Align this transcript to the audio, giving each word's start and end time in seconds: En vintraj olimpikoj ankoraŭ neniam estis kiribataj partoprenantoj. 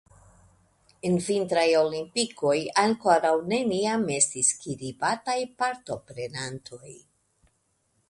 En 1.09 1.17
vintraj 1.25 1.65
olimpikoj 1.81 2.55
ankoraŭ 2.85 3.35
neniam 3.53 4.09
estis 4.17 4.53
kiribataj 4.65 5.39
partoprenantoj. 5.63 6.95